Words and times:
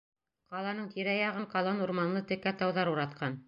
Ҡаланың 0.53 0.87
тирә-яғын 0.93 1.47
ҡалын 1.53 1.85
урманлы 1.89 2.27
текә 2.33 2.57
тауҙар 2.63 2.95
уратҡан. 2.97 3.39